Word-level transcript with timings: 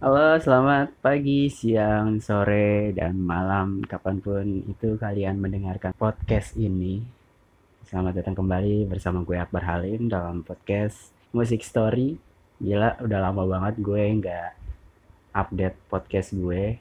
Halo, 0.00 0.40
selamat 0.40 0.96
pagi, 1.04 1.52
siang, 1.52 2.24
sore, 2.24 2.88
dan 2.96 3.20
malam 3.20 3.84
kapan 3.84 4.16
pun 4.16 4.64
itu 4.64 4.96
kalian 4.96 5.36
mendengarkan 5.36 5.92
podcast 5.92 6.56
ini. 6.56 7.04
Selamat 7.84 8.16
datang 8.16 8.32
kembali 8.32 8.88
bersama 8.88 9.20
gue 9.28 9.36
Akbar 9.36 9.60
Halim 9.60 10.08
dalam 10.08 10.40
podcast 10.40 11.12
Musik 11.36 11.60
Story. 11.60 12.16
Gila, 12.64 12.96
udah 13.04 13.28
lama 13.28 13.44
banget 13.44 13.76
gue 13.84 14.00
nggak 14.24 14.50
update 15.36 15.76
podcast 15.92 16.32
gue. 16.32 16.80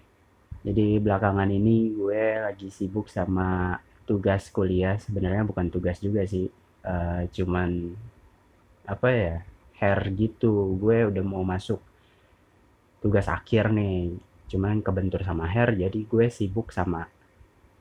Jadi 0.63 1.03
belakangan 1.03 1.51
ini 1.51 1.91
gue 1.91 2.39
lagi 2.39 2.71
sibuk 2.71 3.11
sama 3.11 3.83
tugas 4.07 4.47
kuliah. 4.47 4.95
Sebenarnya 4.95 5.43
bukan 5.43 5.67
tugas 5.67 5.99
juga 5.99 6.23
sih, 6.23 6.47
uh, 6.87 7.27
cuman 7.35 7.99
apa 8.87 9.07
ya, 9.11 9.35
hair 9.75 10.07
gitu. 10.15 10.79
Gue 10.79 11.03
udah 11.03 11.23
mau 11.27 11.43
masuk 11.43 11.83
tugas 12.99 13.27
akhir 13.27 13.71
nih. 13.71 14.15
Cuman 14.49 14.81
kebentur 14.81 15.21
sama 15.23 15.47
hair 15.47 15.75
jadi 15.75 15.99
gue 16.05 16.25
sibuk 16.31 16.73
sama 16.73 17.07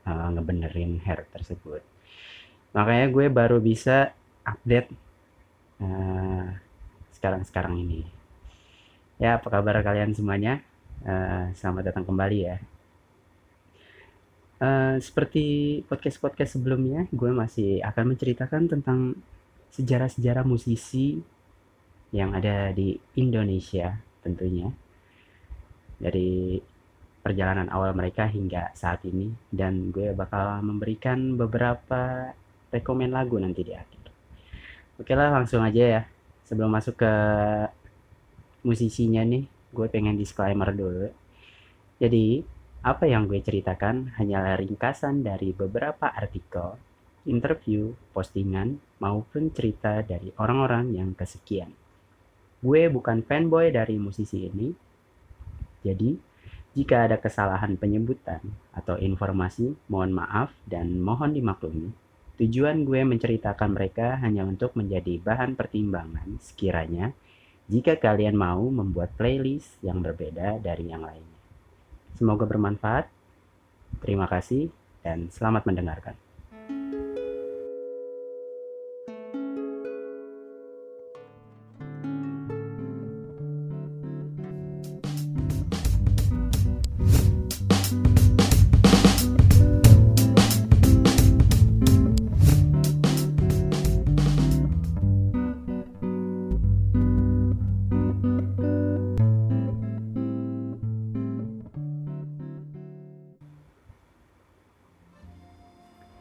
uh, 0.07 0.29
ngebenerin 0.35 1.03
hair 1.05 1.27
tersebut. 1.31 1.83
Makanya 2.77 3.07
gue 3.11 3.27
baru 3.33 3.59
bisa 3.59 4.13
update 4.45 4.89
uh, 5.83 6.47
sekarang-sekarang 7.17 7.81
ini. 7.81 8.03
Ya 9.19 9.41
apa 9.41 9.51
kabar 9.51 9.83
kalian 9.83 10.15
semuanya? 10.15 10.63
Uh, 11.03 11.51
selamat 11.59 11.91
datang 11.91 12.05
kembali 12.07 12.39
ya. 12.39 12.57
Uh, 14.59 14.99
seperti 14.99 15.81
podcast-podcast 15.87 16.59
sebelumnya, 16.59 17.07
gue 17.15 17.31
masih 17.31 17.79
akan 17.87 18.15
menceritakan 18.15 18.67
tentang 18.67 19.15
sejarah-sejarah 19.71 20.43
musisi 20.43 21.23
yang 22.11 22.35
ada 22.35 22.75
di 22.75 22.99
Indonesia 23.15 24.01
tentunya 24.25 24.73
dari 25.99 26.59
perjalanan 27.21 27.69
awal 27.69 27.93
mereka 27.93 28.25
hingga 28.31 28.73
saat 28.73 29.05
ini 29.05 29.29
dan 29.53 29.91
gue 29.93 30.15
bakal 30.15 30.63
memberikan 30.65 31.37
beberapa 31.37 32.33
rekomen 32.73 33.13
lagu 33.13 33.37
nanti 33.37 33.61
di 33.67 33.75
akhir. 33.75 34.05
Oke 34.99 35.13
lah 35.13 35.31
langsung 35.31 35.63
aja 35.63 36.01
ya. 36.01 36.03
Sebelum 36.49 36.73
masuk 36.73 36.97
ke 36.97 37.13
musisinya 38.65 39.21
nih, 39.23 39.45
gue 39.75 39.87
pengen 39.93 40.17
disclaimer 40.17 40.73
dulu. 40.73 41.13
Jadi, 42.01 42.41
apa 42.81 43.05
yang 43.05 43.29
gue 43.29 43.43
ceritakan 43.43 44.17
hanyalah 44.17 44.57
ringkasan 44.57 45.21
dari 45.21 45.53
beberapa 45.53 46.09
artikel, 46.09 46.81
interview, 47.29 47.93
postingan, 48.17 48.81
maupun 49.03 49.53
cerita 49.53 50.01
dari 50.01 50.33
orang-orang 50.41 50.97
yang 50.97 51.13
kesekian. 51.13 51.71
Gue 52.65 52.89
bukan 52.91 53.23
fanboy 53.23 53.71
dari 53.71 54.01
musisi 54.01 54.49
ini, 54.49 54.73
jadi, 55.83 56.19
jika 56.77 57.11
ada 57.11 57.19
kesalahan 57.19 57.75
penyebutan 57.75 58.39
atau 58.71 58.95
informasi, 59.01 59.75
mohon 59.91 60.15
maaf 60.15 60.55
dan 60.69 61.03
mohon 61.03 61.35
dimaklumi. 61.35 61.91
Tujuan 62.39 62.87
gue 62.87 63.03
menceritakan 63.03 63.75
mereka 63.75 64.15
hanya 64.23 64.47
untuk 64.47 64.79
menjadi 64.79 65.19
bahan 65.19 65.59
pertimbangan 65.59 66.39
sekiranya 66.39 67.11
jika 67.67 67.99
kalian 67.99 68.39
mau 68.39 68.63
membuat 68.71 69.11
playlist 69.19 69.75
yang 69.83 69.99
berbeda 70.01 70.63
dari 70.63 70.87
yang 70.87 71.03
lainnya. 71.03 71.39
Semoga 72.15 72.47
bermanfaat. 72.47 73.11
Terima 73.99 74.31
kasih 74.31 74.71
dan 75.03 75.35
selamat 75.35 75.67
mendengarkan. 75.67 76.28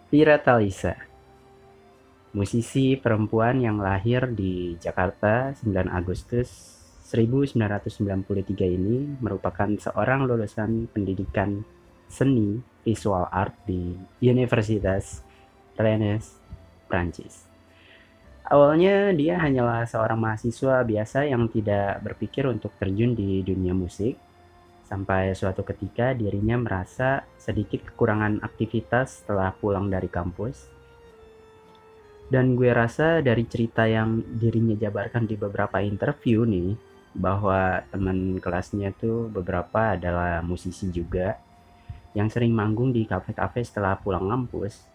Vira 0.07 0.39
Talisa 0.39 0.95
Musisi 2.31 2.95
perempuan 2.95 3.59
yang 3.59 3.83
lahir 3.83 4.31
di 4.31 4.79
Jakarta 4.79 5.51
9 5.51 5.67
Agustus 5.91 6.47
1993 7.11 8.23
ini 8.71 9.19
merupakan 9.19 9.67
seorang 9.67 10.23
lulusan 10.23 10.87
pendidikan 10.95 11.59
seni 12.07 12.55
visual 12.87 13.27
art 13.27 13.51
di 13.67 13.99
Universitas 14.23 15.27
Rennes, 15.75 16.39
Prancis. 16.87 17.43
Awalnya 18.47 19.11
dia 19.11 19.35
hanyalah 19.43 19.83
seorang 19.83 20.23
mahasiswa 20.23 20.87
biasa 20.87 21.27
yang 21.27 21.51
tidak 21.51 21.99
berpikir 21.99 22.47
untuk 22.47 22.71
terjun 22.79 23.11
di 23.11 23.43
dunia 23.43 23.75
musik 23.75 24.15
Sampai 24.87 25.35
suatu 25.35 25.67
ketika 25.67 26.15
dirinya 26.15 26.55
merasa 26.55 27.27
sedikit 27.35 27.83
kekurangan 27.91 28.39
aktivitas 28.39 29.19
setelah 29.19 29.51
pulang 29.51 29.91
dari 29.91 30.07
kampus. 30.07 30.71
Dan 32.31 32.55
gue 32.55 32.71
rasa 32.71 33.19
dari 33.19 33.43
cerita 33.47 33.83
yang 33.83 34.23
dirinya 34.39 34.79
jabarkan 34.79 35.27
di 35.27 35.35
beberapa 35.35 35.83
interview 35.83 36.47
nih, 36.47 36.75
bahwa 37.17 37.83
teman 37.91 38.39
kelasnya 38.39 38.95
tuh 38.95 39.27
beberapa 39.27 39.97
adalah 39.97 40.39
musisi 40.45 40.87
juga 40.93 41.35
yang 42.13 42.29
sering 42.31 42.53
manggung 42.53 42.95
di 42.95 43.03
kafe-kafe 43.03 43.65
setelah 43.65 43.97
pulang 43.99 44.29
kampus. 44.29 44.85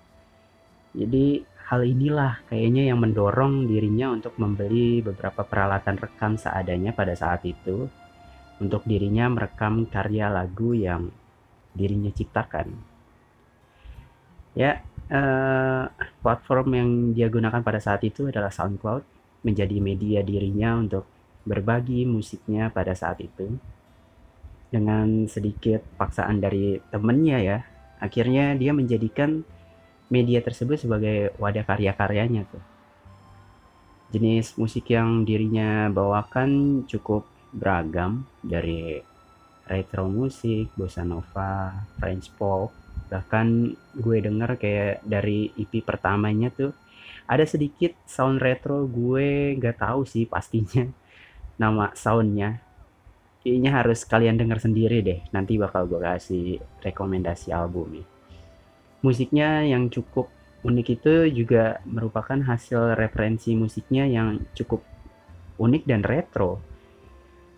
Jadi 0.96 1.42
hal 1.68 1.84
inilah 1.84 2.44
kayaknya 2.48 2.92
yang 2.92 3.00
mendorong 3.00 3.64
dirinya 3.64 4.12
untuk 4.12 4.36
membeli 4.36 5.00
beberapa 5.00 5.42
peralatan 5.42 5.96
rekam 6.00 6.36
seadanya 6.36 6.92
pada 6.92 7.16
saat 7.16 7.42
itu 7.48 7.88
untuk 8.62 8.86
dirinya 8.86 9.26
merekam 9.26 9.90
karya 9.90 10.30
lagu 10.30 10.70
yang 10.70 11.10
dirinya 11.74 12.14
ciptakan. 12.14 12.70
Ya, 14.54 14.86
eh, 15.10 15.84
platform 16.22 16.68
yang 16.70 16.90
dia 17.16 17.26
gunakan 17.26 17.64
pada 17.66 17.82
saat 17.82 18.06
itu 18.06 18.30
adalah 18.30 18.54
SoundCloud, 18.54 19.02
menjadi 19.42 19.76
media 19.82 20.20
dirinya 20.22 20.78
untuk 20.78 21.02
berbagi 21.42 22.06
musiknya 22.06 22.70
pada 22.70 22.94
saat 22.94 23.18
itu. 23.18 23.58
Dengan 24.70 25.26
sedikit 25.28 25.84
paksaan 26.00 26.40
dari 26.40 26.80
temennya 26.88 27.38
ya, 27.42 27.58
akhirnya 28.00 28.56
dia 28.56 28.72
menjadikan 28.72 29.44
media 30.08 30.40
tersebut 30.40 30.80
sebagai 30.80 31.32
wadah 31.36 31.64
karya-karyanya 31.64 32.48
tuh. 32.48 32.62
Jenis 34.12 34.56
musik 34.60 34.92
yang 34.92 35.24
dirinya 35.24 35.88
bawakan 35.88 36.84
cukup 36.84 37.24
beragam 37.52 38.26
dari 38.42 38.98
retro 39.68 40.08
musik, 40.10 40.74
bossa 40.74 41.06
nova, 41.06 41.70
French 42.00 42.32
pop, 42.34 42.72
bahkan 43.12 43.70
gue 43.94 44.18
denger 44.18 44.58
kayak 44.58 45.04
dari 45.06 45.52
EP 45.54 45.84
pertamanya 45.84 46.50
tuh 46.50 46.72
ada 47.28 47.46
sedikit 47.46 47.94
sound 48.08 48.42
retro 48.42 48.88
gue 48.88 49.54
gak 49.60 49.78
tahu 49.78 50.02
sih 50.08 50.26
pastinya 50.26 50.88
nama 51.62 51.92
soundnya. 51.94 52.58
Kayaknya 53.42 53.70
harus 53.74 54.06
kalian 54.06 54.38
denger 54.38 54.58
sendiri 54.62 55.02
deh 55.02 55.20
nanti 55.34 55.58
bakal 55.58 55.90
gue 55.90 55.98
kasih 55.98 56.62
rekomendasi 56.78 57.50
album 57.50 57.98
nih 57.98 58.06
musiknya 59.02 59.66
yang 59.66 59.90
cukup 59.90 60.30
unik 60.62 60.86
itu 61.02 61.14
juga 61.42 61.82
merupakan 61.84 62.38
hasil 62.38 62.94
referensi 62.94 63.52
musiknya 63.58 64.06
yang 64.06 64.38
cukup 64.54 64.86
unik 65.58 65.82
dan 65.84 66.06
retro 66.06 66.62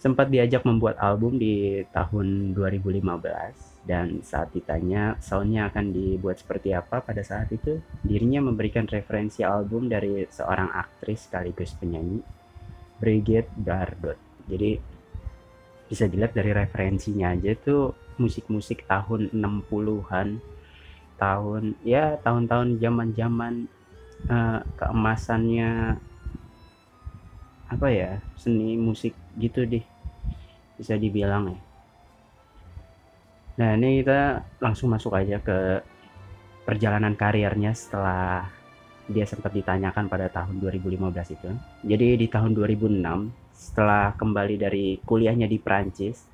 sempat 0.04 0.28
diajak 0.28 0.68
membuat 0.68 1.00
album 1.00 1.40
di 1.40 1.80
tahun 1.88 2.52
2015 2.52 3.88
dan 3.88 4.20
saat 4.20 4.52
ditanya 4.52 5.16
soundnya 5.16 5.72
akan 5.72 5.96
dibuat 5.96 6.44
seperti 6.44 6.76
apa 6.76 7.00
pada 7.00 7.24
saat 7.24 7.48
itu 7.48 7.80
dirinya 8.04 8.44
memberikan 8.44 8.84
referensi 8.84 9.40
album 9.40 9.88
dari 9.88 10.28
seorang 10.28 10.68
aktris 10.76 11.24
sekaligus 11.24 11.72
penyanyi 11.80 12.20
Brigitte 13.00 13.48
Bardot. 13.56 14.20
Jadi 14.44 14.76
bisa 15.88 16.04
dilihat 16.04 16.36
dari 16.36 16.52
referensinya 16.52 17.32
aja 17.32 17.56
tuh 17.56 17.96
musik-musik 18.20 18.84
tahun 18.84 19.32
60-an 19.32 20.36
tahun 21.16 21.80
ya 21.80 22.20
tahun-tahun 22.20 22.76
zaman-zaman 22.76 23.72
uh, 24.28 24.60
keemasannya 24.76 25.96
apa 27.72 27.88
ya 27.88 28.20
seni 28.36 28.76
musik 28.76 29.16
gitu 29.40 29.64
deh 29.64 29.93
bisa 30.78 30.94
dibilang 30.98 31.54
ya 31.54 31.58
nah 33.54 33.70
ini 33.78 34.02
kita 34.02 34.42
langsung 34.58 34.90
masuk 34.90 35.14
aja 35.14 35.38
ke 35.38 35.82
perjalanan 36.66 37.14
karirnya 37.14 37.70
setelah 37.70 38.50
dia 39.04 39.28
sempat 39.28 39.52
ditanyakan 39.52 40.08
pada 40.08 40.26
tahun 40.32 40.58
2015 40.58 41.36
itu 41.38 41.50
jadi 41.86 42.18
di 42.18 42.26
tahun 42.26 42.56
2006 42.56 42.98
setelah 43.54 44.16
kembali 44.18 44.56
dari 44.58 44.98
kuliahnya 45.06 45.46
di 45.46 45.62
Prancis 45.62 46.26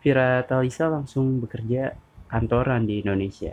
Vira 0.00 0.40
Talisa 0.48 0.88
langsung 0.88 1.44
bekerja 1.44 1.92
kantoran 2.24 2.88
di 2.88 3.04
Indonesia. 3.04 3.52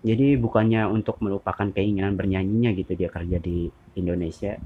Jadi 0.00 0.36
bukannya 0.40 0.88
untuk 0.88 1.20
melupakan 1.20 1.68
keinginan 1.68 2.16
bernyanyinya 2.16 2.72
gitu 2.72 2.96
dia 2.96 3.12
kerja 3.12 3.36
di 3.36 3.68
Indonesia. 4.00 4.56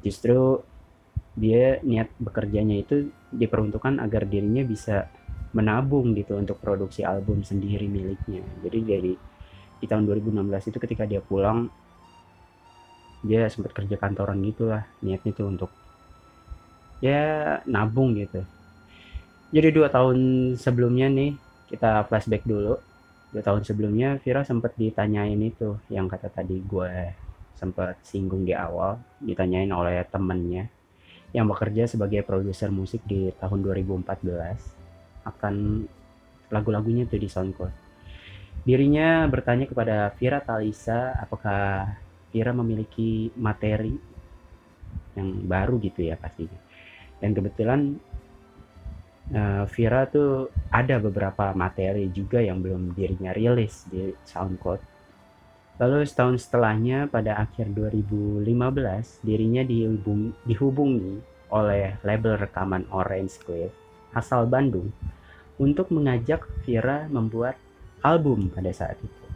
Justru 0.00 0.60
dia 1.36 1.78
niat 1.84 2.08
bekerjanya 2.16 2.80
itu 2.80 3.12
diperuntukkan 3.28 4.00
agar 4.00 4.24
dirinya 4.24 4.64
bisa 4.64 5.04
menabung 5.52 6.16
gitu 6.16 6.36
untuk 6.40 6.56
produksi 6.58 7.04
album 7.04 7.44
sendiri 7.44 7.84
miliknya. 7.86 8.40
Jadi 8.64 8.78
dari 8.80 9.12
di 9.76 9.84
tahun 9.84 10.08
2016 10.08 10.72
itu 10.72 10.78
ketika 10.80 11.04
dia 11.04 11.20
pulang 11.20 11.68
dia 13.20 13.48
sempat 13.52 13.76
kerja 13.76 14.00
kantoran 14.00 14.40
gitu 14.40 14.72
lah 14.72 14.88
niatnya 15.04 15.32
tuh 15.36 15.48
untuk 15.52 15.70
ya 17.04 17.60
nabung 17.68 18.16
gitu. 18.16 18.40
Jadi 19.52 19.68
dua 19.72 19.92
tahun 19.92 20.52
sebelumnya 20.56 21.12
nih 21.12 21.36
kita 21.68 22.08
flashback 22.08 22.48
dulu. 22.48 22.80
Dua 23.32 23.42
tahun 23.44 23.68
sebelumnya 23.68 24.16
Vira 24.24 24.40
sempat 24.46 24.72
ditanyain 24.80 25.36
itu 25.40 25.76
yang 25.92 26.08
kata 26.08 26.32
tadi 26.32 26.64
gue 26.64 27.12
sempat 27.56 28.00
singgung 28.04 28.44
di 28.44 28.52
awal 28.52 29.00
ditanyain 29.20 29.68
oleh 29.72 30.04
temennya 30.08 30.68
yang 31.34 31.46
bekerja 31.50 31.90
sebagai 31.90 32.22
produser 32.22 32.70
musik 32.70 33.02
di 33.06 33.32
tahun 33.40 33.62
2014 33.62 35.26
akan 35.26 35.54
lagu-lagunya 36.50 37.06
tuh 37.06 37.18
di 37.18 37.28
SoundCloud 37.30 37.74
dirinya 38.66 39.26
bertanya 39.30 39.66
kepada 39.66 40.10
Vira 40.18 40.42
Talisa 40.42 41.14
apakah 41.18 41.96
Vira 42.30 42.50
memiliki 42.54 43.30
materi 43.38 43.94
yang 45.16 45.46
baru 45.46 45.80
gitu 45.82 46.06
ya 46.06 46.14
pastinya 46.18 46.58
dan 47.18 47.32
kebetulan 47.32 47.96
uh, 49.32 49.64
Vira 49.70 50.06
tuh 50.06 50.52
ada 50.70 51.00
beberapa 51.00 51.50
materi 51.56 52.12
juga 52.12 52.38
yang 52.38 52.60
belum 52.62 52.92
dirinya 52.94 53.32
rilis 53.32 53.88
di 53.88 54.12
SoundCloud. 54.12 54.95
Lalu 55.76 56.08
setahun 56.08 56.48
setelahnya 56.48 57.04
pada 57.04 57.36
akhir 57.36 57.76
2015 57.76 58.48
dirinya 59.20 59.60
dihubung, 59.60 60.32
dihubungi 60.48 61.20
oleh 61.52 62.00
label 62.00 62.40
rekaman 62.40 62.88
Orange 62.88 63.36
Cliff 63.44 63.72
asal 64.16 64.48
Bandung 64.48 64.88
untuk 65.60 65.92
mengajak 65.92 66.48
Vira 66.64 67.04
membuat 67.12 67.60
album 68.00 68.48
pada 68.48 68.72
saat 68.72 68.96
itu. 69.04 69.26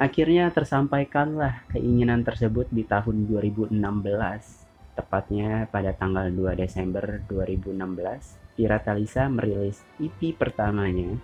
Akhirnya 0.00 0.48
tersampaikanlah 0.48 1.68
keinginan 1.76 2.24
tersebut 2.24 2.64
di 2.72 2.88
tahun 2.88 3.28
2016 3.28 3.76
tepatnya 4.96 5.68
pada 5.68 5.92
tanggal 5.92 6.32
2 6.32 6.56
Desember 6.56 7.20
2016, 7.28 8.56
Vira 8.56 8.80
Talisa 8.80 9.28
merilis 9.28 9.84
EP 10.00 10.32
pertamanya 10.32 11.20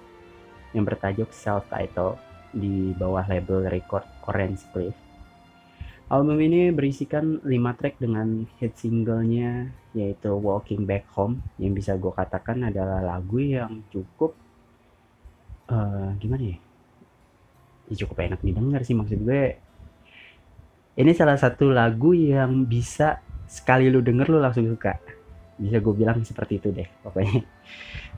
yang 0.77 0.85
bertajuk 0.85 1.33
Self 1.33 1.65
Title 1.73 2.21
di 2.57 2.97
bawah 2.97 3.29
label 3.29 3.69
record 3.69 4.09
Orange 4.25 4.65
Cliff. 4.73 4.97
Album 6.07 6.39
ini 6.39 6.71
berisikan 6.71 7.43
5 7.43 7.79
track 7.79 7.99
dengan 7.99 8.47
hit 8.57 8.79
singlenya 8.79 9.69
yaitu 9.91 10.31
Walking 10.33 10.87
Back 10.87 11.11
Home 11.19 11.43
yang 11.59 11.75
bisa 11.75 11.99
gue 11.99 12.15
katakan 12.15 12.63
adalah 12.63 13.03
lagu 13.03 13.43
yang 13.43 13.83
cukup 13.91 14.39
uh, 15.67 16.15
gimana 16.23 16.55
ya? 16.55 16.59
ya 17.91 17.95
cukup 18.07 18.23
enak 18.23 18.41
didengar 18.43 18.87
sih 18.87 18.95
maksud 18.95 19.19
gue 19.19 19.59
ini 20.97 21.13
salah 21.13 21.39
satu 21.39 21.75
lagu 21.75 22.15
yang 22.15 22.67
bisa 22.71 23.19
sekali 23.51 23.91
lu 23.91 24.03
denger 24.03 24.31
lu 24.31 24.39
langsung 24.39 24.67
suka 24.67 24.99
bisa 25.57 25.81
gue 25.81 25.95
bilang 25.97 26.21
seperti 26.21 26.61
itu 26.61 26.69
deh 26.73 26.89
pokoknya. 27.01 27.41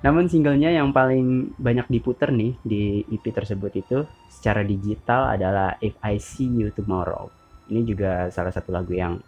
Namun 0.05 0.27
singlenya 0.27 0.71
yang 0.75 0.91
paling 0.91 1.55
banyak 1.59 1.87
diputer 1.91 2.35
nih 2.35 2.55
di 2.63 3.03
EP 3.07 3.25
tersebut 3.31 3.73
itu 3.79 3.99
secara 4.31 4.63
digital 4.63 5.35
adalah 5.35 5.79
If 5.79 5.99
I 6.03 6.19
See 6.19 6.51
You 6.51 6.75
Tomorrow. 6.75 7.31
Ini 7.71 7.83
juga 7.87 8.31
salah 8.31 8.51
satu 8.51 8.75
lagu 8.75 8.95
yang 8.95 9.19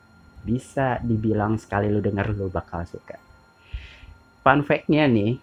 bisa 0.43 0.99
dibilang 1.05 1.61
sekali 1.61 1.93
lu 1.93 2.01
denger 2.01 2.33
lu 2.35 2.49
bakal 2.49 2.83
suka. 2.89 3.19
Fun 4.41 4.65
fact-nya 4.65 5.05
nih 5.07 5.37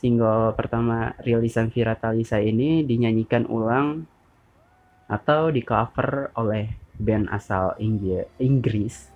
single 0.00 0.56
pertama 0.56 1.12
rilisan 1.20 1.68
Vira 1.68 1.92
Talisa 1.92 2.40
ini 2.40 2.80
dinyanyikan 2.88 3.44
ulang 3.44 4.08
atau 5.10 5.52
di 5.52 5.60
cover 5.60 6.32
oleh 6.38 6.70
band 6.96 7.28
asal 7.28 7.76
Inggris 8.40 9.12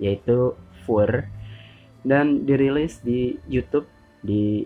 yaitu 0.00 0.56
Fur 0.82 1.28
dan 2.06 2.48
dirilis 2.48 3.00
di 3.04 3.36
YouTube 3.48 3.86
di 4.20 4.64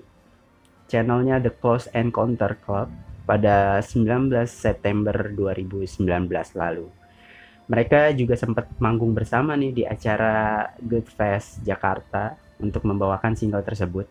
channelnya 0.87 1.41
The 1.43 1.53
Close 1.55 1.91
Encounter 1.95 2.55
Club 2.63 2.91
pada 3.25 3.81
19 3.81 4.31
September 4.47 5.17
2019 5.33 6.05
lalu. 6.55 6.87
Mereka 7.65 8.13
juga 8.13 8.37
sempat 8.37 8.69
manggung 8.77 9.17
bersama 9.17 9.57
nih 9.57 9.73
di 9.73 9.83
acara 9.89 10.69
Good 10.77 11.09
Fest 11.09 11.65
Jakarta 11.65 12.37
untuk 12.61 12.85
membawakan 12.85 13.33
single 13.33 13.65
tersebut. 13.65 14.05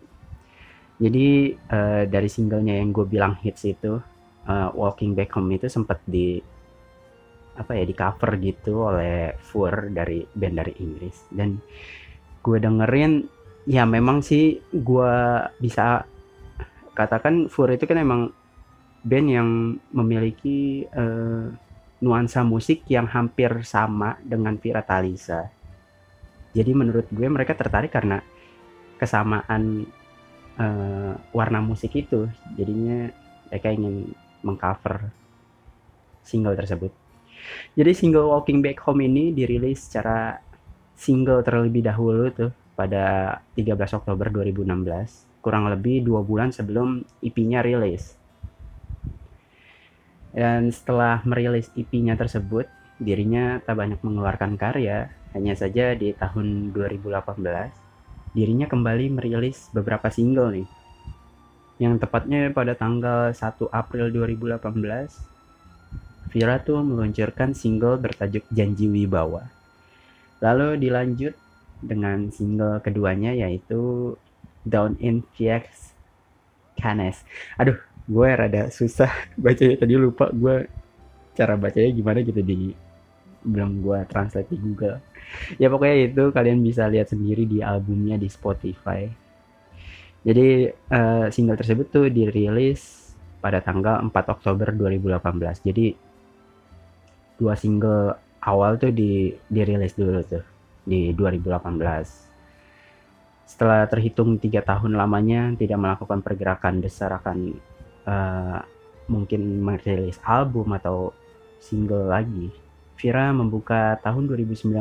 Jadi 0.98 1.54
uh, 1.70 2.02
dari 2.10 2.26
singlenya 2.26 2.74
yang 2.82 2.90
gue 2.90 3.06
bilang 3.06 3.38
hits 3.38 3.62
itu, 3.62 4.02
uh, 4.50 4.68
Walking 4.74 5.14
Back 5.14 5.38
Home 5.38 5.54
itu 5.54 5.70
sempat 5.70 6.02
di 6.02 6.42
apa 7.54 7.78
ya 7.78 7.86
di 7.86 7.94
cover 7.94 8.34
gitu 8.42 8.90
oleh 8.90 9.38
Fur 9.38 9.70
dari 9.94 10.26
band 10.26 10.58
dari 10.58 10.74
Inggris 10.82 11.30
dan 11.30 11.54
gue 12.44 12.60
dengerin 12.60 13.24
ya 13.64 13.88
memang 13.88 14.20
sih 14.20 14.60
gue 14.68 15.14
bisa 15.56 16.04
katakan 16.92 17.48
Fur 17.48 17.72
itu 17.72 17.88
kan 17.88 17.96
emang 17.96 18.28
band 19.00 19.28
yang 19.28 19.48
memiliki 19.92 20.84
uh, 20.92 21.48
nuansa 22.04 22.44
musik 22.44 22.84
yang 22.92 23.08
hampir 23.08 23.64
sama 23.64 24.20
dengan 24.20 24.60
Vira 24.60 24.84
Talisa. 24.84 25.48
Jadi 26.52 26.70
menurut 26.76 27.08
gue 27.08 27.26
mereka 27.26 27.56
tertarik 27.56 27.90
karena 27.90 28.20
kesamaan 29.00 29.88
uh, 30.60 31.12
warna 31.32 31.58
musik 31.64 31.96
itu. 31.96 32.28
Jadinya 32.54 33.10
mereka 33.48 33.68
ingin 33.72 34.12
mengcover 34.44 35.10
single 36.22 36.54
tersebut. 36.54 36.92
Jadi 37.76 37.92
single 37.92 38.30
Walking 38.30 38.64
Back 38.64 38.80
Home 38.86 39.04
ini 39.04 39.34
dirilis 39.34 39.84
secara 39.84 40.38
single 40.94 41.42
terlebih 41.42 41.84
dahulu 41.84 42.30
tuh 42.30 42.50
pada 42.74 43.38
13 43.54 43.98
Oktober 43.98 44.30
2016, 44.30 45.42
kurang 45.44 45.70
lebih 45.70 46.02
dua 46.02 46.24
bulan 46.26 46.50
sebelum 46.50 47.06
EP-nya 47.22 47.62
rilis. 47.62 48.18
Dan 50.34 50.74
setelah 50.74 51.22
merilis 51.22 51.70
EP-nya 51.78 52.18
tersebut, 52.18 52.66
dirinya 52.98 53.62
tak 53.62 53.78
banyak 53.78 54.02
mengeluarkan 54.02 54.58
karya, 54.58 55.14
hanya 55.30 55.54
saja 55.54 55.94
di 55.94 56.10
tahun 56.10 56.74
2018, 56.74 58.34
dirinya 58.34 58.66
kembali 58.66 59.14
merilis 59.14 59.70
beberapa 59.70 60.10
single 60.10 60.50
nih. 60.50 60.68
Yang 61.78 62.06
tepatnya 62.06 62.50
pada 62.50 62.74
tanggal 62.74 63.30
1 63.30 63.70
April 63.70 64.10
2018, 64.10 65.34
Vira 66.34 66.58
tuh 66.58 66.82
meluncurkan 66.82 67.54
single 67.54 67.94
bertajuk 67.94 68.42
Janji 68.50 68.90
Wibawa. 68.90 69.53
Lalu 70.42 70.80
dilanjut 70.80 71.34
dengan 71.84 72.32
single 72.32 72.80
keduanya 72.80 73.36
yaitu 73.36 74.14
Down 74.64 74.96
in 74.98 75.20
VX 75.36 75.92
Canes. 76.80 77.20
Aduh, 77.60 77.76
gue 78.08 78.28
rada 78.28 78.72
susah 78.72 79.12
bacanya 79.42 79.76
tadi 79.84 79.94
lupa 79.94 80.32
gue 80.32 80.68
cara 81.34 81.58
bacanya 81.58 81.90
gimana 81.92 82.24
gitu 82.24 82.40
di 82.40 82.72
belum 83.44 83.84
gue 83.84 83.98
translate 84.08 84.48
di 84.48 84.56
Google. 84.56 84.98
Ya 85.60 85.68
pokoknya 85.68 86.08
itu 86.08 86.24
kalian 86.32 86.64
bisa 86.64 86.88
lihat 86.88 87.12
sendiri 87.12 87.44
di 87.44 87.60
albumnya 87.60 88.16
di 88.16 88.28
Spotify. 88.32 89.04
Jadi 90.24 90.72
uh, 90.72 91.28
single 91.28 91.60
tersebut 91.60 91.86
tuh 91.92 92.08
dirilis 92.08 93.12
pada 93.44 93.60
tanggal 93.60 94.00
4 94.00 94.08
Oktober 94.08 94.72
2018. 94.72 95.68
Jadi 95.68 95.86
dua 97.36 97.52
single 97.60 98.16
awal 98.44 98.76
tuh 98.76 98.92
di 98.92 99.32
dirilis 99.48 99.96
dulu 99.96 100.20
tuh 100.24 100.44
di 100.84 101.12
2018 101.16 102.24
setelah 103.44 103.84
terhitung 103.88 104.38
tiga 104.40 104.60
tahun 104.64 104.96
lamanya 104.96 105.52
tidak 105.56 105.78
melakukan 105.80 106.20
pergerakan 106.24 106.80
besar 106.80 107.12
akan 107.20 107.60
uh, 108.08 108.60
mungkin 109.08 109.60
merilis 109.60 110.16
album 110.24 110.72
atau 110.72 111.12
single 111.60 112.08
lagi. 112.08 112.48
Vira 112.96 113.28
membuka 113.36 114.00
tahun 114.00 114.32
2019 114.32 114.72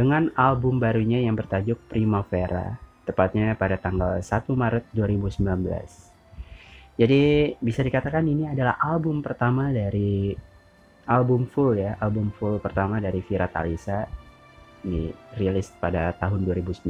dengan 0.00 0.32
album 0.32 0.80
barunya 0.80 1.20
yang 1.20 1.36
bertajuk 1.36 1.76
Primavera 1.92 2.80
tepatnya 3.04 3.52
pada 3.58 3.76
tanggal 3.76 4.22
1 4.22 4.48
Maret 4.48 4.88
2019 4.94 5.44
jadi 7.00 7.56
bisa 7.58 7.80
dikatakan 7.80 8.22
ini 8.28 8.52
adalah 8.52 8.76
album 8.76 9.24
pertama 9.24 9.72
dari 9.74 10.36
album 11.06 11.48
full 11.48 11.78
ya, 11.78 11.96
album 12.00 12.32
full 12.34 12.60
pertama 12.60 13.00
dari 13.00 13.20
Vira 13.24 13.48
Talisa 13.48 14.04
ini 14.84 15.12
rilis 15.36 15.68
pada 15.76 16.16
tahun 16.16 16.44
2019. 16.48 16.88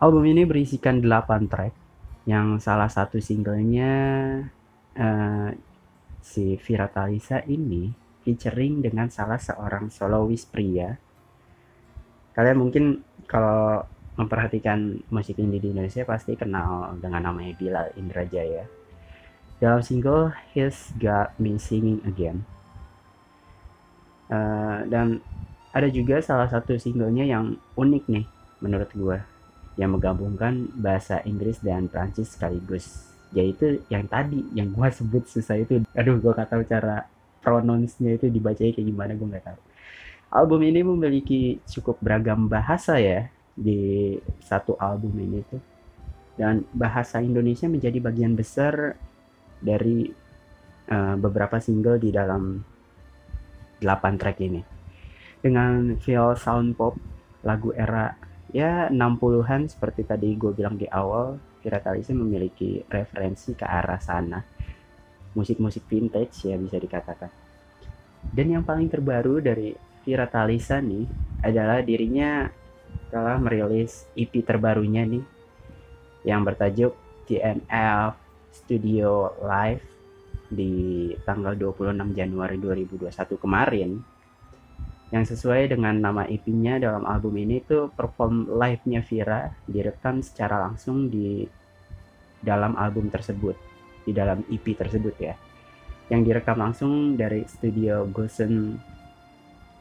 album 0.00 0.24
ini 0.26 0.42
berisikan 0.48 0.98
8 0.98 1.46
track 1.46 1.74
yang 2.24 2.58
salah 2.58 2.88
satu 2.88 3.20
singlenya 3.20 3.92
uh, 4.96 5.48
si 6.20 6.56
Vira 6.60 6.88
Talisa 6.88 7.44
ini 7.46 7.92
featuring 8.24 8.84
dengan 8.84 9.08
salah 9.08 9.40
seorang 9.40 9.88
solois 9.88 10.44
pria 10.48 10.96
kalian 12.32 12.58
mungkin 12.58 12.84
kalau 13.28 13.84
memperhatikan 14.16 15.00
musik 15.08 15.40
indie 15.40 15.62
di 15.62 15.72
Indonesia 15.72 16.04
pasti 16.04 16.36
kenal 16.36 16.92
dengan 17.00 17.30
namanya 17.30 17.56
Bilal 17.56 17.96
Indrajaya. 17.96 18.68
Dalam 19.60 19.84
single 19.84 20.32
He's 20.56 20.96
Got 20.96 21.36
Me 21.36 21.60
Singing 21.60 22.00
Again. 22.08 22.48
Uh, 24.32 24.88
dan 24.88 25.20
ada 25.76 25.86
juga 25.92 26.24
salah 26.24 26.48
satu 26.48 26.80
singlenya 26.80 27.28
yang 27.28 27.60
unik 27.76 28.04
nih 28.08 28.24
menurut 28.64 28.90
gue 28.96 29.18
yang 29.76 29.92
menggabungkan 29.92 30.64
bahasa 30.80 31.20
Inggris 31.28 31.60
dan 31.60 31.92
Prancis 31.92 32.32
sekaligus. 32.32 33.04
Yaitu 33.36 33.84
yang 33.92 34.08
tadi 34.08 34.42
yang 34.56 34.72
gue 34.72 34.88
sebut 34.88 35.28
susah 35.28 35.60
itu. 35.60 35.84
Aduh 35.92 36.16
gue 36.16 36.32
gak 36.32 36.50
cara 36.64 37.04
pronounce-nya 37.44 38.16
itu 38.16 38.32
dibacanya 38.32 38.72
kayak 38.74 38.88
gimana 38.88 39.12
gue 39.12 39.28
gak 39.28 39.44
tahu. 39.44 39.60
Album 40.30 40.60
ini 40.64 40.80
memiliki 40.80 41.60
cukup 41.68 42.00
beragam 42.00 42.48
bahasa 42.48 42.96
ya 42.96 43.28
di 43.52 44.16
satu 44.40 44.72
album 44.80 45.20
ini 45.20 45.44
tuh. 45.52 45.60
Dan 46.40 46.64
bahasa 46.72 47.20
Indonesia 47.20 47.68
menjadi 47.68 48.00
bagian 48.00 48.32
besar 48.32 48.96
dari 49.60 50.08
uh, 50.90 51.14
beberapa 51.20 51.60
single 51.60 52.00
di 52.00 52.10
dalam 52.10 52.58
8 53.80 54.20
track 54.20 54.38
ini. 54.44 54.60
Dengan 55.40 55.96
feel 55.96 56.36
sound 56.36 56.76
pop 56.76 56.96
lagu 57.40 57.72
era 57.72 58.12
ya 58.52 58.92
60-an 58.92 59.70
seperti 59.70 60.04
tadi 60.04 60.36
gue 60.36 60.52
bilang 60.52 60.76
di 60.76 60.84
awal 60.90 61.40
Vira 61.60 61.80
Talisa 61.80 62.16
memiliki 62.16 62.80
referensi 62.88 63.52
ke 63.52 63.64
arah 63.64 64.00
sana. 64.00 64.40
Musik-musik 65.36 65.86
vintage 65.86 66.48
ya 66.48 66.56
bisa 66.56 66.80
dikatakan. 66.80 67.30
Dan 68.32 68.52
yang 68.52 68.64
paling 68.64 68.88
terbaru 68.88 69.40
dari 69.40 69.76
Vira 70.04 70.28
Talisa 70.28 70.80
nih 70.80 71.04
adalah 71.44 71.84
dirinya 71.84 72.48
telah 73.12 73.36
merilis 73.36 74.08
EP 74.16 74.32
terbarunya 74.42 75.04
nih 75.04 75.24
yang 76.24 76.44
bertajuk 76.44 76.92
TNF 77.28 78.29
Studio 78.50 79.34
Live 79.42 79.84
di 80.50 81.08
tanggal 81.22 81.54
26 81.54 81.94
Januari 82.14 82.58
2021 82.58 83.38
kemarin. 83.38 83.90
Yang 85.10 85.34
sesuai 85.34 85.74
dengan 85.74 85.98
nama 85.98 86.22
EP-nya 86.22 86.78
dalam 86.78 87.02
album 87.02 87.34
ini 87.38 87.58
itu 87.58 87.90
perform 87.90 88.46
live-nya 88.46 89.02
Vira 89.02 89.50
direkam 89.66 90.22
secara 90.22 90.62
langsung 90.62 91.10
di 91.10 91.42
dalam 92.38 92.78
album 92.78 93.10
tersebut 93.10 93.58
di 94.06 94.12
dalam 94.14 94.42
EP 94.46 94.64
tersebut 94.74 95.14
ya. 95.18 95.34
Yang 96.10 96.20
direkam 96.30 96.58
langsung 96.58 97.14
dari 97.14 97.46
studio 97.46 98.06
Gosen 98.10 98.78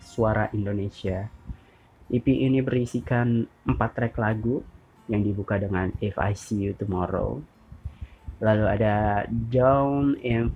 Suara 0.02 0.50
Indonesia. 0.54 1.30
EP 2.10 2.26
ini 2.26 2.62
berisikan 2.66 3.46
empat 3.70 4.02
track 4.02 4.18
lagu 4.18 4.66
yang 5.10 5.22
dibuka 5.22 5.62
dengan 5.62 5.94
If 6.02 6.18
I 6.18 6.34
See 6.34 6.70
You 6.70 6.74
Tomorrow. 6.74 7.59
Lalu 8.40 8.66
ada 8.72 9.28
in 10.24 10.52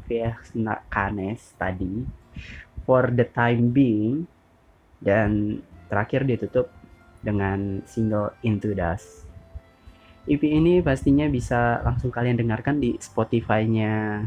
Canes 0.88 1.42
tadi, 1.60 1.94
For 2.88 3.12
the 3.12 3.28
Time 3.28 3.76
Being, 3.76 4.24
dan 5.04 5.60
terakhir 5.92 6.24
ditutup 6.24 6.72
dengan 7.20 7.84
single 7.84 8.36
Into 8.44 8.72
Dust. 8.72 9.28
EP 10.24 10.40
ini 10.40 10.80
pastinya 10.80 11.28
bisa 11.28 11.84
langsung 11.84 12.08
kalian 12.08 12.40
dengarkan 12.40 12.80
di 12.80 12.96
Spotify-nya 12.96 14.24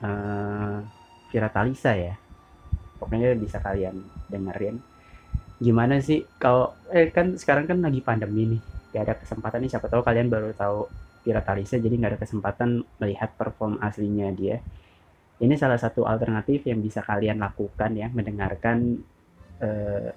uh, 0.00 0.80
Vira 1.28 1.48
Talisa 1.52 1.92
ya. 1.92 2.16
Pokoknya 2.96 3.36
bisa 3.36 3.60
kalian 3.60 4.00
dengerin. 4.32 4.80
Gimana 5.60 6.00
sih 6.00 6.24
kalau 6.40 6.72
eh 6.88 7.12
kan 7.12 7.36
sekarang 7.36 7.68
kan 7.68 7.84
lagi 7.84 8.00
pandemi 8.00 8.56
nih. 8.56 8.62
Gak 8.96 9.02
ada 9.04 9.14
kesempatan 9.20 9.60
nih. 9.60 9.70
Siapa 9.76 9.92
tahu 9.92 10.00
kalian 10.00 10.32
baru 10.32 10.56
tahu 10.56 10.88
Piratalisa 11.22 11.78
jadi 11.78 11.94
nggak 11.94 12.12
ada 12.16 12.20
kesempatan 12.20 12.82
melihat 12.98 13.30
perform 13.38 13.78
aslinya 13.78 14.28
dia. 14.34 14.58
Ini 15.42 15.54
salah 15.58 15.78
satu 15.78 16.06
alternatif 16.06 16.66
yang 16.66 16.78
bisa 16.82 17.02
kalian 17.02 17.42
lakukan 17.42 17.94
ya 17.98 18.06
mendengarkan 18.10 19.02
uh, 19.58 20.10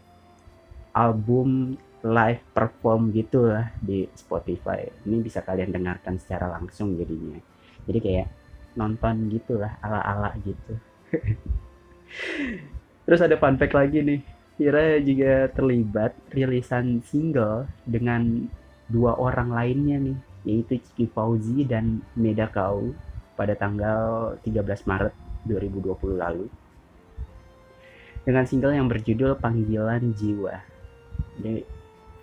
album 0.94 1.78
live 2.06 2.42
perform 2.54 3.10
gitu 3.10 3.50
lah 3.50 3.74
di 3.82 4.06
Spotify. 4.14 4.86
Ini 5.06 5.18
bisa 5.26 5.42
kalian 5.42 5.74
dengarkan 5.74 6.22
secara 6.22 6.54
langsung 6.54 6.94
jadinya. 6.94 7.42
Jadi 7.90 8.00
kayak 8.02 8.28
nonton 8.78 9.30
gitulah 9.34 9.82
ala-ala 9.82 10.38
gitu. 10.46 10.74
Terus 13.06 13.22
ada 13.22 13.38
fun 13.42 13.58
fact 13.58 13.74
lagi 13.74 14.02
nih. 14.06 14.22
Vira 14.56 15.02
juga 15.04 15.52
terlibat 15.52 16.16
rilisan 16.32 17.04
single 17.04 17.68
dengan 17.84 18.48
dua 18.88 19.18
orang 19.20 19.52
lainnya 19.52 20.00
nih, 20.00 20.18
yaitu 20.46 20.78
Ciki 20.80 21.10
Fauzi 21.10 21.66
dan 21.66 22.06
Meda 22.14 22.48
Kau 22.48 22.94
pada 23.36 23.58
tanggal 23.58 24.34
13 24.46 24.88
Maret 24.88 25.14
2020 25.50 26.22
lalu. 26.22 26.48
Dengan 28.26 28.46
single 28.46 28.74
yang 28.74 28.90
berjudul 28.90 29.38
Panggilan 29.38 30.14
Jiwa. 30.18 30.56
Jadi 31.42 31.62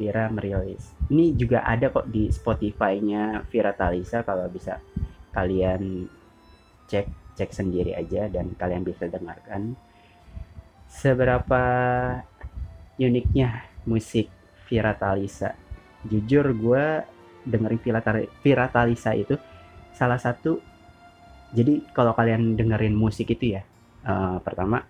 Vira 0.02 0.26
merilis. 0.32 0.90
Ini 1.12 1.36
juga 1.38 1.62
ada 1.62 1.92
kok 1.92 2.10
di 2.10 2.26
Spotify-nya 2.32 3.46
Vira 3.46 3.70
Talisa 3.76 4.24
kalau 4.26 4.48
bisa 4.50 4.80
kalian 5.30 6.08
cek 6.90 7.36
cek 7.38 7.50
sendiri 7.54 7.94
aja 7.94 8.26
dan 8.26 8.52
kalian 8.58 8.82
bisa 8.82 9.06
dengarkan 9.06 9.78
seberapa 10.90 11.64
uniknya 12.98 13.62
musik 13.86 14.26
Vira 14.66 14.96
Talisa. 14.96 15.54
Jujur 16.08 16.50
gue 16.50 16.86
dengerin 17.44 17.80
Vira 18.42 18.66
Talisa 18.68 19.12
itu 19.16 19.36
salah 19.92 20.18
satu 20.18 20.60
jadi 21.52 21.84
kalau 21.92 22.16
kalian 22.16 22.56
dengerin 22.56 22.96
musik 22.96 23.32
itu 23.34 23.58
ya 23.58 23.62
uh, 24.08 24.40
pertama 24.40 24.82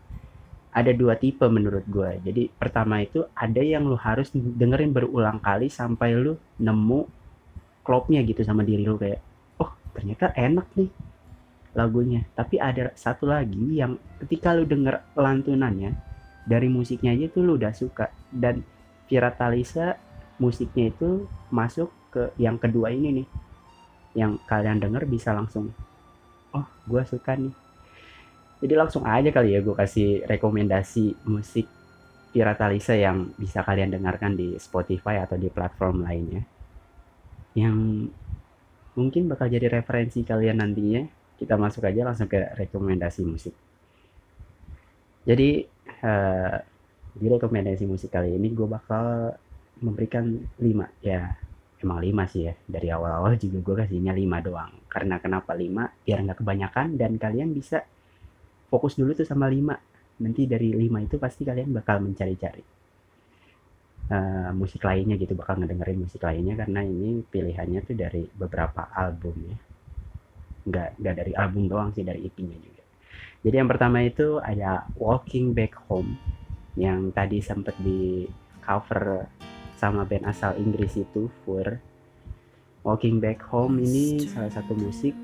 ada 0.73 0.93
dua 0.97 1.21
tipe 1.21 1.45
menurut 1.51 1.85
gue 1.85 2.23
jadi 2.25 2.49
pertama 2.55 3.03
itu 3.05 3.27
ada 3.37 3.61
yang 3.61 3.85
lu 3.85 3.99
harus 3.99 4.33
dengerin 4.33 4.95
berulang 4.95 5.43
kali 5.43 5.69
sampai 5.69 6.17
lu 6.17 6.39
nemu 6.63 7.05
klopnya 7.83 8.23
gitu 8.23 8.41
sama 8.47 8.63
diri 8.63 8.87
lu 8.87 8.97
kayak 8.97 9.21
oh 9.61 9.75
ternyata 9.93 10.33
enak 10.39 10.69
nih 10.79 10.91
lagunya. 11.73 12.25
Tapi 12.37 12.61
ada 12.61 12.93
satu 12.95 13.29
lagi 13.29 13.81
yang 13.81 13.97
ketika 14.25 14.53
lu 14.53 14.69
denger 14.69 15.01
lantunannya 15.17 15.97
dari 16.45 16.69
musiknya 16.69 17.17
aja 17.17 17.27
tuh 17.33 17.43
lu 17.45 17.57
udah 17.57 17.73
suka. 17.73 18.13
Dan 18.29 18.65
Vira 19.09 19.33
Talisa 19.33 19.97
musiknya 20.41 20.93
itu 20.93 21.29
masuk 21.53 21.93
ke 22.13 22.37
yang 22.37 22.61
kedua 22.61 22.93
ini 22.93 23.25
nih 23.25 23.27
yang 24.13 24.37
kalian 24.45 24.77
denger 24.77 25.09
bisa 25.09 25.33
langsung 25.33 25.73
oh 26.53 26.67
gue 26.85 27.03
suka 27.09 27.33
nih. 27.35 27.55
Jadi 28.63 28.75
langsung 28.79 29.03
aja 29.03 29.33
kali 29.33 29.59
ya 29.59 29.61
gue 29.65 29.75
kasih 29.75 30.23
rekomendasi 30.29 31.27
musik 31.27 31.67
Vira 32.31 32.55
Talisa 32.55 32.95
yang 32.95 33.35
bisa 33.35 33.65
kalian 33.67 33.93
dengarkan 33.93 34.39
di 34.39 34.55
Spotify 34.61 35.19
atau 35.25 35.35
di 35.35 35.51
platform 35.51 36.07
lainnya 36.07 36.47
yang 37.53 38.09
mungkin 38.97 39.29
bakal 39.29 39.49
jadi 39.49 39.69
referensi 39.69 40.25
kalian 40.25 40.61
nantinya. 40.61 41.05
Kita 41.37 41.59
masuk 41.59 41.83
aja 41.83 42.07
langsung 42.07 42.31
ke 42.31 42.39
rekomendasi 42.55 43.27
musik. 43.27 43.51
Jadi 45.27 45.67
uh, 46.07 46.57
di 47.19 47.27
rekomendasi 47.27 47.83
musik 47.85 48.15
kali 48.15 48.39
ini 48.39 48.55
gue 48.55 48.69
bakal 48.71 49.35
memberikan 49.83 50.39
5 50.57 50.63
ya 51.03 51.35
emang 51.83 51.99
5 52.01 52.33
sih 52.33 52.43
ya. 52.49 52.55
Dari 52.55 52.89
awal-awal 52.89 53.37
juga 53.37 53.59
gue 53.61 53.75
kasihnya 53.85 54.15
5 54.15 54.47
doang. 54.47 54.73
Karena 54.87 55.19
kenapa 55.19 55.53
5 55.53 56.07
biar 56.07 56.19
nggak 56.23 56.39
kebanyakan 56.41 56.87
dan 56.97 57.19
kalian 57.19 57.51
bisa 57.53 57.83
fokus 58.71 58.97
dulu 58.97 59.13
tuh 59.13 59.27
sama 59.29 59.51
5 59.51 60.23
nanti 60.23 60.47
dari 60.47 60.73
5 60.73 61.07
itu 61.07 61.17
pasti 61.19 61.43
kalian 61.43 61.75
bakal 61.75 61.99
mencari-cari 61.99 62.63
uh, 64.09 64.51
musik 64.55 64.83
lainnya 64.87 65.19
gitu. 65.19 65.35
Bakal 65.35 65.63
ngedengerin 65.63 66.01
musik 66.03 66.23
lainnya 66.23 66.55
karena 66.57 66.81
ini 66.87 67.23
pilihannya 67.27 67.81
tuh 67.85 67.97
dari 67.99 68.23
beberapa 68.31 68.89
album 68.95 69.35
ya. 69.47 69.57
Nggak 70.63 70.89
nggak 71.03 71.15
dari 71.19 71.33
album 71.35 71.67
doang 71.67 71.91
sih 71.91 72.07
dari 72.07 72.23
EP-nya 72.23 72.59
juga. 72.59 72.83
Jadi 73.43 73.55
yang 73.59 73.67
pertama 73.67 74.07
itu 74.07 74.39
ada 74.39 74.87
Walking 74.95 75.51
Back 75.51 75.75
Home 75.91 76.15
yang 76.79 77.11
tadi 77.11 77.43
sempat 77.43 77.75
di 77.83 78.25
cover 78.63 79.27
sama 79.83 80.07
band 80.07 80.31
asal 80.31 80.55
Inggris 80.55 80.95
itu 80.95 81.27
Fur. 81.43 81.83
Walking 82.87 83.19
Back 83.19 83.43
Home 83.51 83.83
ini 83.83 84.27
salah 84.31 84.51
satu 84.51 84.75
musik 84.79 85.15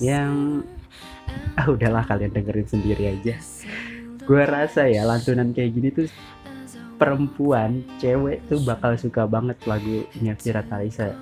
yang 0.00 0.60
ah 1.60 1.68
udahlah 1.72 2.04
kalian 2.04 2.36
dengerin 2.36 2.68
sendiri 2.68 3.16
aja. 3.16 3.40
Gue 4.28 4.44
rasa 4.44 4.88
ya 4.88 5.08
lantunan 5.08 5.56
kayak 5.56 5.72
gini 5.72 5.88
tuh 5.88 6.08
perempuan 7.00 7.80
cewek 7.96 8.44
tuh 8.46 8.60
bakal 8.62 8.94
suka 9.00 9.24
banget 9.24 9.56
lagunya 9.64 10.36
Vira 10.36 10.62
Talisa 10.64 11.16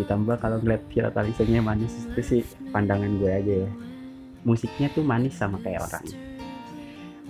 ditambah 0.00 0.40
kalau 0.40 0.56
ngeliat 0.64 0.82
Vira 0.88 1.12
Talisanya 1.12 1.60
manis 1.60 1.92
itu 2.08 2.20
sih 2.24 2.42
pandangan 2.72 3.20
gue 3.20 3.32
aja 3.32 3.54
ya. 3.68 3.70
Musiknya 4.42 4.88
tuh 4.90 5.04
manis 5.04 5.36
sama 5.36 5.60
kayak 5.62 5.86
orang 5.88 6.31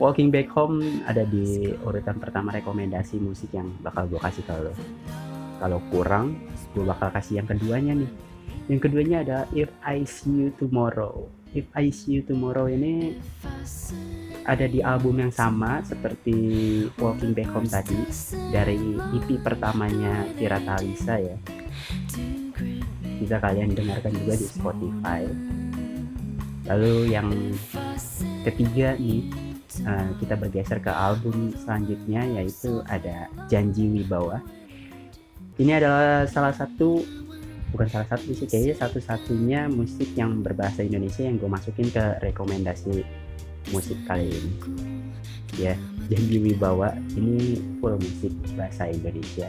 Walking 0.03 0.35
Back 0.35 0.51
Home 0.59 0.83
ada 1.07 1.23
di 1.23 1.71
urutan 1.87 2.19
pertama 2.19 2.51
rekomendasi 2.51 3.23
musik 3.23 3.55
yang 3.55 3.71
bakal 3.87 4.11
gue 4.11 4.19
kasih 4.19 4.43
ke 4.43 4.75
kalau 5.63 5.79
kurang 5.95 6.43
gue 6.75 6.83
bakal 6.83 7.07
kasih 7.15 7.39
yang 7.39 7.47
keduanya 7.47 7.95
nih. 7.95 8.11
Yang 8.67 8.81
keduanya 8.91 9.23
ada 9.23 9.39
If 9.55 9.71
I 9.79 10.03
See 10.03 10.35
You 10.35 10.51
Tomorrow. 10.59 11.31
If 11.55 11.71
I 11.79 11.95
See 11.95 12.19
You 12.19 12.27
Tomorrow 12.27 12.67
ini 12.67 13.15
ada 14.43 14.67
di 14.67 14.83
album 14.83 15.23
yang 15.23 15.31
sama 15.31 15.87
seperti 15.87 16.35
Walking 16.99 17.31
Back 17.31 17.55
Home 17.55 17.71
tadi 17.71 18.03
dari 18.51 18.99
EP 18.99 19.39
pertamanya 19.39 20.27
Kira 20.35 20.59
Talisa 20.67 21.15
ya. 21.15 21.39
Bisa 23.23 23.39
kalian 23.39 23.71
dengarkan 23.71 24.19
juga 24.19 24.35
di 24.35 24.47
Spotify. 24.51 25.23
Lalu 26.67 27.15
yang 27.15 27.31
ketiga 28.43 28.99
nih 28.99 29.52
uh, 29.81 30.12
kita 30.21 30.37
bergeser 30.37 30.79
ke 30.83 30.93
album 30.93 31.55
selanjutnya 31.57 32.25
yaitu 32.41 32.85
ada 32.91 33.33
Janji 33.49 33.88
Wibawa. 33.88 34.45
Ini 35.57 35.81
adalah 35.81 36.29
salah 36.29 36.52
satu 36.52 37.00
bukan 37.73 37.88
salah 37.88 38.09
satu 38.12 38.37
sih 38.37 38.45
kayaknya 38.45 38.76
satu-satunya 38.76 39.73
musik 39.73 40.12
yang 40.12 40.45
berbahasa 40.45 40.85
Indonesia 40.85 41.25
yang 41.25 41.41
gue 41.41 41.49
masukin 41.49 41.88
ke 41.88 42.21
rekomendasi 42.21 43.00
musik 43.73 43.97
kali 44.05 44.29
ini. 44.29 44.52
Ya 45.57 45.76
Janji 46.12 46.37
Wibawa 46.41 46.93
ini 47.17 47.61
full 47.81 47.97
musik 47.97 48.33
bahasa 48.57 48.93
Indonesia 48.93 49.49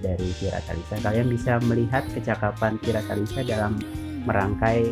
dari 0.00 0.28
Kira 0.40 0.60
Talisa. 0.64 0.96
Kalian 1.04 1.28
bisa 1.28 1.60
melihat 1.68 2.04
kecakapan 2.16 2.80
Kira 2.80 3.04
Talisa 3.04 3.44
dalam 3.44 3.76
merangkai 4.24 4.88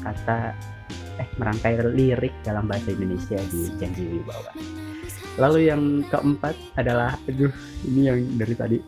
kata 0.00 0.56
eh 1.20 1.28
merangkai 1.36 1.76
lirik 1.92 2.32
dalam 2.40 2.64
bahasa 2.64 2.96
Indonesia 2.96 3.36
di 3.52 3.68
Janji 3.76 4.04
Wibawa. 4.08 4.52
Lalu 5.36 5.68
yang 5.68 5.82
keempat 6.08 6.56
adalah 6.80 7.14
aduh 7.28 7.52
ini 7.84 8.00
yang 8.08 8.18
dari 8.40 8.54
tadi 8.56 8.78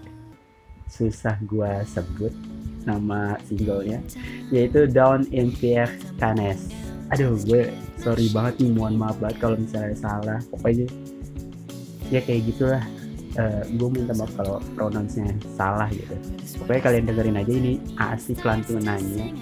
susah 0.89 1.37
gua 1.45 1.85
sebut 1.85 2.33
nama 2.85 3.39
singlenya 3.47 4.03
yaitu 4.51 4.91
Down 4.91 5.29
in 5.31 5.55
Pierre 5.55 5.93
Canes. 6.19 6.73
Aduh 7.13 7.37
gue 7.45 7.69
sorry 8.01 8.33
banget 8.33 8.65
nih 8.65 8.73
mohon 8.73 8.97
maaf 8.97 9.21
banget 9.21 9.39
kalau 9.39 9.57
misalnya 9.61 9.97
salah. 9.97 10.41
Pokoknya 10.49 10.89
ya 12.09 12.21
kayak 12.25 12.49
gitulah. 12.53 12.85
Uh, 13.33 13.65
gue 13.65 13.89
minta 13.89 14.13
maaf 14.13 14.29
kalau 14.37 14.61
pronounce-nya 14.77 15.33
salah 15.57 15.89
gitu. 15.89 16.13
Pokoknya 16.61 16.83
kalian 16.85 17.05
dengerin 17.09 17.41
aja 17.41 17.53
ini 17.57 17.73
asik 17.97 18.45
lantunannya 18.45 19.33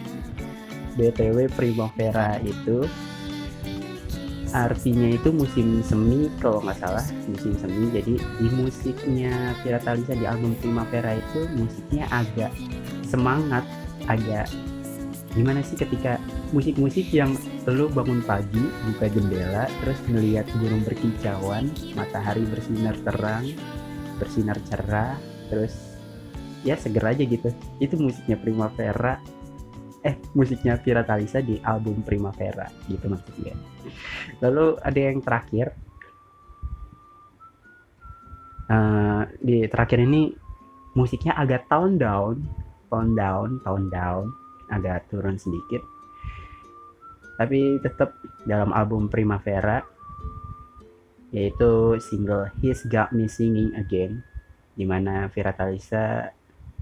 BTW 1.00 1.49
Primavera 1.57 2.37
itu 2.45 2.85
artinya 4.52 5.09
itu 5.09 5.30
musim 5.33 5.80
semi 5.80 6.28
kalau 6.42 6.61
nggak 6.61 6.76
salah 6.76 7.07
musim 7.25 7.57
semi. 7.57 7.88
Jadi 7.88 8.21
di 8.21 8.49
musiknya 8.52 9.57
Vira 9.64 9.80
Talisa 9.80 10.12
di 10.12 10.28
album 10.28 10.52
Primavera 10.61 11.16
itu 11.16 11.49
musiknya 11.57 12.04
agak 12.12 12.52
semangat 13.09 13.64
agak 14.04 14.52
gimana 15.30 15.62
sih 15.62 15.78
ketika 15.78 16.19
musik-musik 16.50 17.07
yang 17.14 17.33
lu 17.71 17.87
bangun 17.87 18.19
pagi 18.26 18.66
buka 18.90 19.07
jendela 19.14 19.71
terus 19.78 19.99
melihat 20.11 20.42
gunung 20.59 20.83
berkicauan 20.83 21.71
matahari 21.95 22.42
bersinar 22.50 22.99
terang 23.07 23.47
bersinar 24.19 24.59
cerah 24.66 25.14
terus 25.47 25.97
ya 26.66 26.76
seger 26.76 27.07
aja 27.07 27.23
gitu. 27.25 27.49
Itu 27.78 27.97
musiknya 27.97 28.37
Primavera 28.37 29.23
eh 30.00 30.16
musiknya 30.33 30.80
Vira 30.80 31.04
Talisa 31.04 31.45
di 31.45 31.61
album 31.61 32.00
Primavera 32.00 32.65
gitu 32.89 33.06
maksudnya. 33.08 33.52
Lalu 34.41 34.80
ada 34.80 35.00
yang 35.00 35.21
terakhir. 35.21 35.67
Uh, 38.71 39.26
di 39.43 39.67
terakhir 39.67 39.99
ini 39.99 40.30
musiknya 40.95 41.34
agak 41.34 41.67
tone 41.67 41.99
down 41.99 42.39
tone 42.86 43.19
down 43.19 43.58
tone 43.67 43.91
down 43.91 44.30
agak 44.71 45.10
turun 45.10 45.36
sedikit. 45.36 45.82
Tapi 47.34 47.82
tetap 47.82 48.15
dalam 48.47 48.71
album 48.71 49.10
Primavera 49.10 49.82
yaitu 51.30 51.99
single 52.02 52.50
He's 52.58 52.82
Got 52.91 53.15
Me 53.15 53.30
Singing 53.30 53.75
Again 53.78 54.23
di 54.75 54.82
mana 54.86 55.30
Vira 55.30 55.54
Talisa 55.54 56.30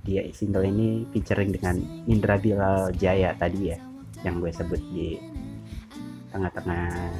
dia 0.08 0.24
single 0.32 0.64
ini 0.64 1.04
featuring 1.12 1.52
dengan 1.52 1.76
Indra 2.08 2.40
Bilal 2.40 2.96
Jaya 2.96 3.36
tadi 3.36 3.76
ya 3.76 3.78
yang 4.24 4.40
gue 4.40 4.48
sebut 4.48 4.80
di 4.88 5.20
tengah-tengah 6.32 7.12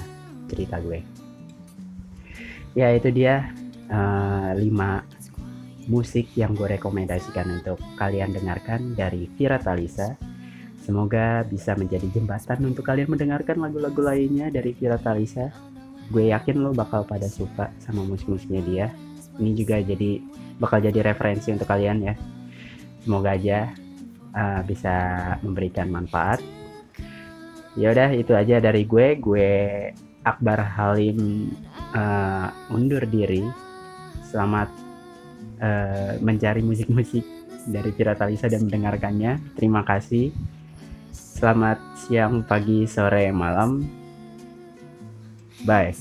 cerita 0.48 0.80
gue 0.80 1.04
ya 2.72 2.88
itu 2.96 3.12
dia 3.12 3.52
uh, 3.92 4.56
musik 5.88 6.32
yang 6.32 6.56
gue 6.56 6.80
rekomendasikan 6.80 7.60
untuk 7.60 7.76
kalian 8.00 8.32
dengarkan 8.32 8.96
dari 8.96 9.28
Vira 9.36 9.60
Talisa 9.60 10.16
Semoga 10.88 11.44
bisa 11.44 11.76
menjadi 11.76 12.08
jembatan 12.16 12.64
untuk 12.64 12.88
kalian 12.88 13.12
mendengarkan 13.12 13.60
lagu-lagu 13.60 14.00
lainnya 14.00 14.48
dari 14.48 14.72
Vira 14.72 14.96
Talisa. 14.96 15.52
Gue 16.08 16.32
yakin 16.32 16.64
lo 16.64 16.72
bakal 16.72 17.04
pada 17.04 17.28
suka 17.28 17.68
sama 17.76 18.08
musik-musiknya 18.08 18.62
dia. 18.64 18.86
Ini 19.36 19.52
juga 19.52 19.84
jadi 19.84 20.16
bakal 20.56 20.80
jadi 20.80 21.12
referensi 21.12 21.52
untuk 21.52 21.68
kalian 21.68 22.08
ya. 22.08 22.16
Semoga 23.08 23.32
aja 23.32 23.72
uh, 24.36 24.60
bisa 24.68 24.92
memberikan 25.40 25.88
manfaat. 25.88 26.44
Ya 27.72 27.88
udah 27.88 28.12
itu 28.12 28.36
aja 28.36 28.60
dari 28.60 28.84
gue. 28.84 29.16
Gue 29.16 29.48
Akbar 30.28 30.60
Halim 30.60 31.48
uh, 31.96 32.52
undur 32.68 33.08
diri. 33.08 33.40
Selamat 34.28 34.68
uh, 35.56 36.20
mencari 36.20 36.60
musik-musik 36.60 37.24
dari 37.64 37.96
Vira 37.96 38.12
Talisa 38.12 38.44
dan 38.44 38.68
mendengarkannya. 38.68 39.56
Terima 39.56 39.80
kasih. 39.88 40.28
Selamat 41.08 41.80
siang, 41.96 42.44
pagi, 42.44 42.84
sore, 42.84 43.32
malam. 43.32 43.88
Bye. 45.64 45.96